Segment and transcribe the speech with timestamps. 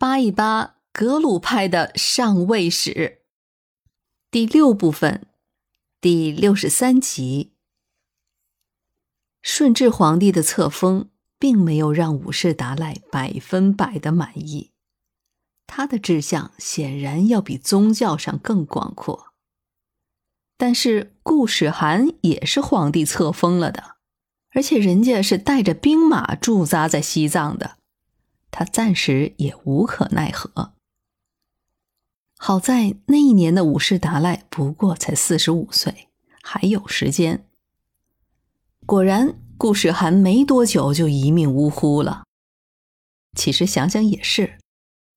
[0.00, 3.22] 扒一扒格鲁派的上位史，
[4.30, 5.26] 第六部分，
[6.00, 7.50] 第六十三集。
[9.42, 14.70] 顺治皇帝的册封并没有让武士达赖百分百的满意，
[15.66, 19.32] 他的志向显然要比宗教上更广阔。
[20.56, 23.96] 但是顾始汗也是皇帝册封了的，
[24.52, 27.77] 而且人家是带着兵马驻扎在西藏的。
[28.50, 30.72] 他暂时也无可奈何。
[32.36, 36.08] 好在那一年的武士达赖不过才四十五岁，
[36.42, 37.44] 还有时间。
[38.86, 42.24] 果然，顾始汗没多久就一命呜呼了。
[43.34, 44.58] 其实想想也是，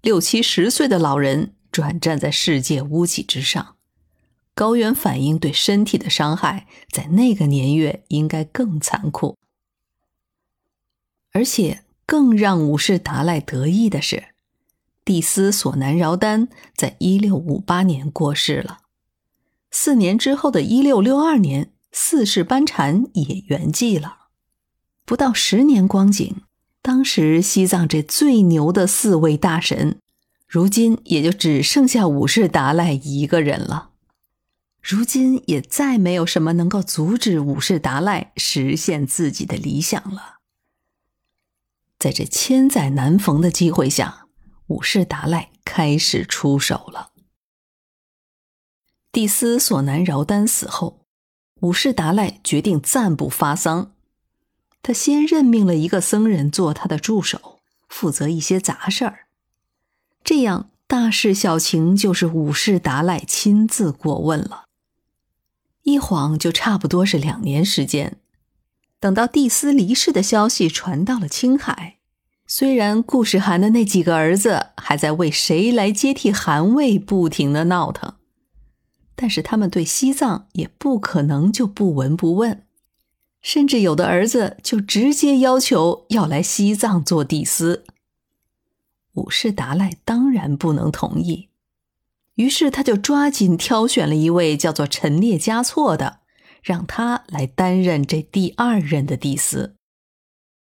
[0.00, 3.76] 六七十岁的老人转战在世界屋脊之上，
[4.54, 9.36] 高原反应对身体的伤害，在那个年月应该更残酷，
[11.32, 11.84] 而且。
[12.10, 14.34] 更让五世达赖得意的是，
[15.04, 18.78] 帝斯索南饶丹在一六五八年过世了。
[19.70, 24.16] 四年之后的一六六二年，四世班禅也圆寂了。
[25.06, 26.38] 不到十年光景，
[26.82, 30.00] 当时西藏这最牛的四位大神，
[30.48, 33.90] 如今也就只剩下五世达赖一个人了。
[34.82, 40.39] 如今也再没有什么能够阻止五世达赖实现自己的理想了。
[42.00, 44.26] 在这千载难逢的机会下，
[44.68, 47.10] 武士达赖开始出手了。
[49.12, 51.04] 蒂斯索南饶丹死后，
[51.60, 53.92] 武士达赖决定暂不发丧。
[54.82, 59.26] 他先任命了一个僧人做他的助手，负责一些杂事儿。
[60.24, 64.64] 这样大事小情就是武士达赖亲自过问了。
[65.82, 68.16] 一晃就差不多是两年时间。
[69.00, 71.96] 等到帝斯离世的消息传到了青海，
[72.46, 78.16] 虽然顾世汗的那几个儿子还在为谁来接替汗位不停的闹腾，
[79.16, 82.64] 但是他们对西藏也不可能就不闻不问，
[83.40, 87.86] 甚至有的儿子就直接要求要来西藏做帝司。
[89.14, 91.48] 武士达赖当然不能同意，
[92.34, 96.18] 于是他就抓紧挑选了一位叫做陈列嘉措的。
[96.62, 99.74] 让他来担任这第二任的帝司。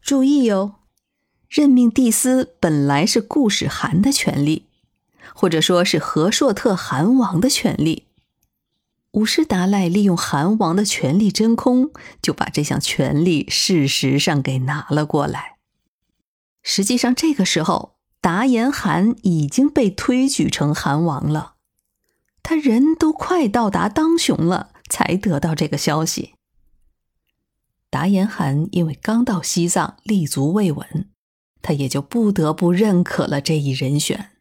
[0.00, 0.76] 注意哟，
[1.48, 4.66] 任命帝司本来是顾始汗的权利，
[5.34, 8.04] 或者说是和硕特汗王的权利。
[9.12, 11.90] 武士达赖利用汗王的权力真空，
[12.20, 15.56] 就把这项权力事实上给拿了过来。
[16.62, 21.54] 实际上，这个时候达延汗已经被推举成汗王了，
[22.42, 24.72] 他人都快到达当雄了。
[24.88, 26.34] 才得到这个消息。
[27.90, 31.08] 达延汗因为刚到西藏，立足未稳，
[31.62, 34.32] 他也就不得不认可了这一人选。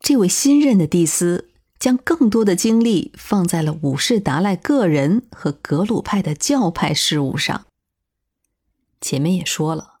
[0.00, 7.66] 这位新任的帝司将更多的精力放在了五世达赖个人和格鲁派的教派事务上。
[9.00, 10.00] 前面也说了，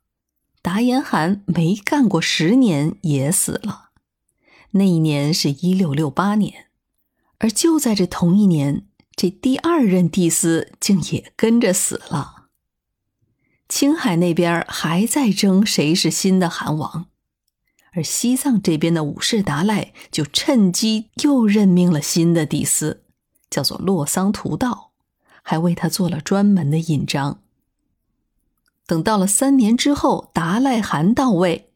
[0.60, 3.90] 达延汗没干过十年也死了，
[4.72, 6.66] 那一年是一六六八年，
[7.38, 8.84] 而就在这同一年。
[9.18, 12.46] 这第二任帝司竟也跟着死了。
[13.68, 17.06] 青海那边还在争谁是新的汗王，
[17.94, 23.02] 而西藏这边的武士达赖就趁机又任命了新的帝司，
[23.50, 24.92] 叫做洛桑图道，
[25.42, 27.40] 还为他做了专门的印章。
[28.86, 31.72] 等到了三年之后，达赖汗到位，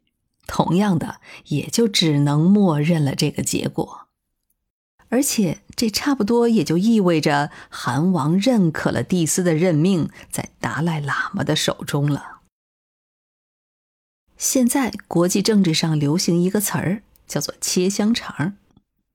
[0.46, 4.01] 同样的也就只能默认了这个结果。
[5.12, 12.40] 而且，这差不多也就意味着韩王认可了帝斯的任命在达赖喇嘛的手中了。
[14.38, 18.56] 现在国际政治上流行一个词儿，叫做“切香肠”。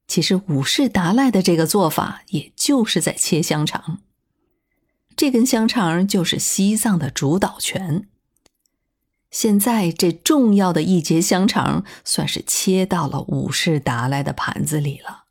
[0.08, 4.02] 其实武士达赖的这个做法，也就是在切香肠。
[5.16, 8.08] 这根香肠就是西藏的主导权。
[9.32, 15.24] 现在这重要的一节香肠，算是切到了武士达赖的盘子里了。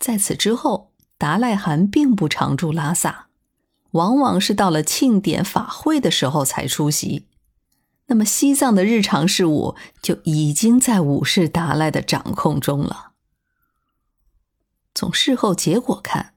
[0.00, 3.26] 在此之后，达赖汗并不常驻拉萨，
[3.90, 7.26] 往往是到了庆典法会的时候才出席。
[8.06, 13.12] 那么，西藏的日常事务就已经在五世达赖的掌控中了。
[14.94, 16.32] 从事后结果看，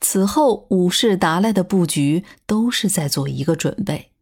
[0.00, 4.12] 此后五世达赖的布局都是在做一个准备，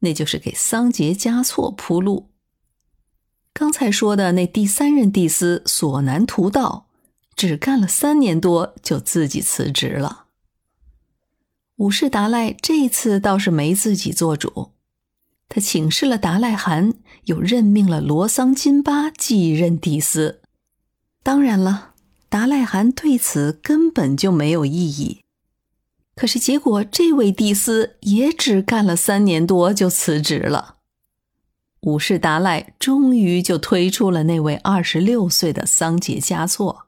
[0.00, 2.28] 那就是给桑杰嘉措铺路。
[3.54, 6.88] 刚才说的那第三任帝司索南图道。
[7.36, 10.26] 只干了三年多，就自己辞职了。
[11.76, 14.70] 武士达赖这次倒是没自己做主，
[15.48, 16.94] 他请示了达赖汗，
[17.24, 20.40] 又任命了罗桑金巴继任帝司。
[21.22, 21.94] 当然了，
[22.28, 25.22] 达赖汗对此根本就没有异议。
[26.14, 30.76] 可是结果，这位帝司也只干了三年多就辞职了。
[31.80, 36.86] 武士达赖终于就推出了那位二十六岁的桑杰嘉措。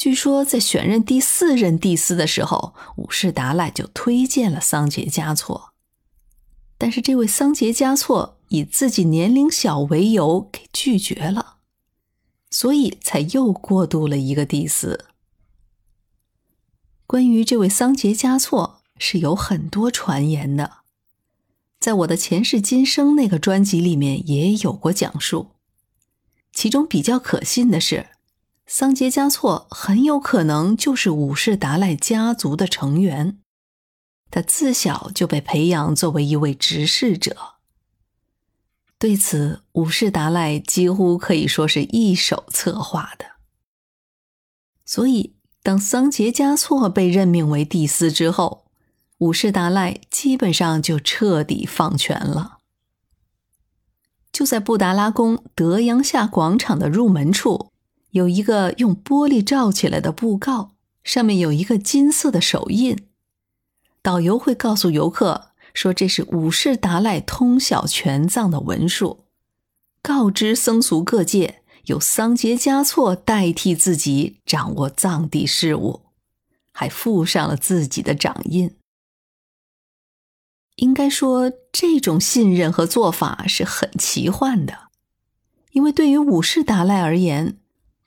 [0.00, 5.74] 据说在选任第四任帝司的时候，武士达赖就推荐了桑杰嘉措。
[6.78, 11.56] 但是这位桑杰嘉措以自己年龄小为由给拒绝了，
[12.50, 15.04] 所以才又过渡了一个第四。
[17.06, 20.78] 关于这位桑杰嘉措是有很多传言的，
[21.78, 25.50] 在我的前世今生那个专辑里面也有过讲述。
[26.54, 28.06] 其中比较可信的是，
[28.72, 33.40] 桑杰嘉措很有可能就是武士达赖家族的成员。
[34.30, 37.56] 他自小就被培养作为一位执事者。
[38.96, 43.24] 对此，武士达赖几乎可以说是一手策划的。
[44.84, 45.34] 所以，
[45.64, 48.66] 当桑杰嘉措被任命为帝司之后，
[49.18, 52.58] 武士达赖基本上就彻底放权了。
[54.30, 57.69] 就在布达拉宫德阳下广场的入门处，
[58.10, 60.72] 有一个用玻璃罩起来的布告，
[61.04, 63.06] 上面有一个金色的手印。
[64.02, 69.24] 导游会告诉游客说：“这是五世达赖通晓全藏的文书，
[70.02, 76.00] 告知僧俗各界，由桑杰嘉措代替自己掌握藏地事务，
[76.72, 78.74] 还附上了自己的掌印。”
[80.76, 84.88] 应该说，这种信任和做法是很奇幻的，
[85.72, 87.58] 因为对于五世达赖而言，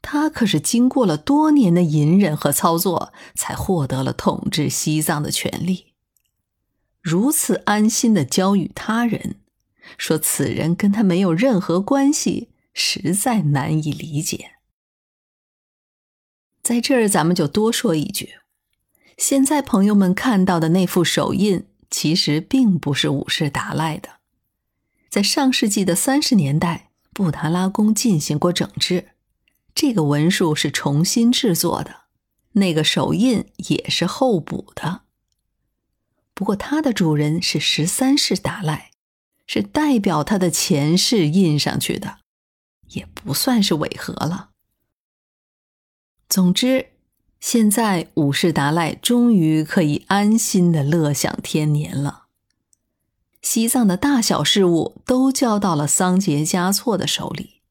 [0.03, 5.93] 他可是经过了多年的隐忍和操作，才获得了统治西藏的权利。
[7.01, 9.37] 如此安心的交予他人，
[9.97, 14.51] 说此人跟他没有任何关系，实在难以理解。
[16.61, 18.35] 在这儿，咱们就多说一句：
[19.17, 24.09] 现在朋友们看到的那副手印，其实并不是武士达赖的。
[25.09, 29.12] 在上世纪的三十年代，布达拉宫进行过整治。
[29.75, 32.01] 这个文书是重新制作的，
[32.53, 35.01] 那个手印也是后补的。
[36.33, 38.91] 不过，它的主人是十三世达赖，
[39.45, 42.19] 是代表他的前世印上去的，
[42.89, 44.49] 也不算是违和了。
[46.29, 46.87] 总之，
[47.39, 52.27] 现在五世达赖终于可以安心的乐享天年了。
[53.41, 57.62] 西藏的大小事务都交到了桑杰嘉措的手里。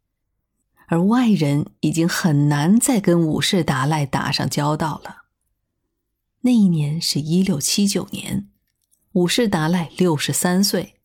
[0.93, 5.23] 而外人已经很难再跟武士达赖打上交道了。
[6.43, 8.51] 那一年是一六七九年，
[9.13, 10.97] 武士达赖六十三岁，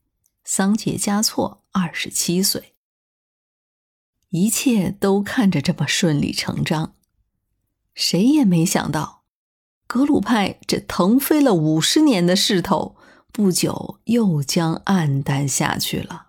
[0.44, 2.74] 桑杰嘉措二十七岁，
[4.28, 6.94] 一切都看着这么顺理成章。
[7.94, 9.24] 谁也没想到，
[9.88, 12.98] 格鲁派这腾飞了五十年的势头，
[13.32, 16.27] 不久又将黯淡下去了。